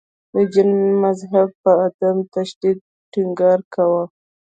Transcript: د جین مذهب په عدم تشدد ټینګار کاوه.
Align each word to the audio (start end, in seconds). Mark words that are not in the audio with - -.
د 0.33 0.35
جین 0.53 0.71
مذهب 1.03 1.49
په 1.61 1.71
عدم 1.85 2.17
تشدد 2.35 2.77
ټینګار 3.11 3.59
کاوه. 3.73 4.03